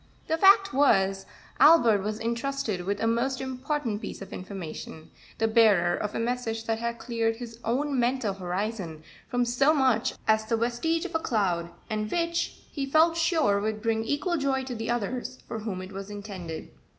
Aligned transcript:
The 0.27 0.37
fact 0.39 0.73
was, 0.73 1.27
Albert 1.59 2.01
was 2.01 2.17
intrusted 2.17 2.85
with 2.85 2.99
a 3.01 3.05
most 3.05 3.39
important 3.39 4.01
piece 4.01 4.19
of 4.19 4.33
information 4.33 5.11
the 5.37 5.47
bearer 5.47 5.95
of 5.95 6.15
a 6.15 6.19
message 6.19 6.65
that 6.65 6.79
had 6.79 6.97
cleared 6.97 7.35
his 7.35 7.59
own 7.63 7.99
mental 7.99 8.33
horizon 8.33 9.03
from 9.29 9.45
so 9.45 9.75
much 9.75 10.15
as 10.27 10.43
the 10.45 10.57
vestige 10.57 11.05
of 11.05 11.13
a 11.13 11.19
cloud, 11.19 11.69
and 11.87 12.09
which 12.11 12.57
he 12.71 12.87
felt 12.87 13.15
sure 13.15 13.59
would 13.61 13.79
bring 13.83 14.03
equal 14.03 14.37
joy 14.37 14.63
to 14.63 14.73
the 14.73 14.89
others 14.89 15.37
for 15.47 15.59
whom 15.59 15.83
it 15.83 15.91
was 15.91 16.09
intended. 16.09 16.71